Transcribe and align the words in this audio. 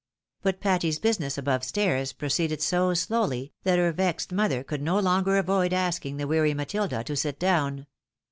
But 0.41 0.59
Patty's 0.61 0.97
business 0.97 1.37
above 1.37 1.63
stairs, 1.63 2.11
proceeded 2.11 2.59
so 2.59 2.95
slowly, 2.95 3.53
that 3.61 3.77
her 3.77 3.91
vexed 3.91 4.31
mother 4.31 4.63
could 4.63 4.81
no 4.81 4.97
longer 4.97 5.37
avoid 5.37 5.73
asking 5.73 6.17
the 6.17 6.25
weary 6.25 6.55
Matilda 6.55 7.03
to 7.03 7.15
sit 7.15 7.37
down. 7.37 7.85